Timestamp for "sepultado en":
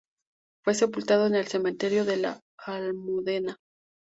0.73-1.35